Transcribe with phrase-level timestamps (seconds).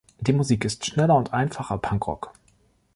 [0.19, 2.33] Die Musik ist schneller und einfacher Punkrock.